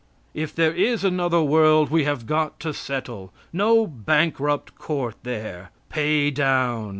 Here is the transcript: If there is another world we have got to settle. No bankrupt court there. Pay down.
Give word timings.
If 0.33 0.55
there 0.55 0.73
is 0.73 1.03
another 1.03 1.43
world 1.43 1.91
we 1.91 2.05
have 2.05 2.25
got 2.25 2.59
to 2.61 2.73
settle. 2.73 3.31
No 3.53 3.85
bankrupt 3.85 4.73
court 4.75 5.13
there. 5.21 5.69
Pay 5.91 6.31
down. 6.31 6.89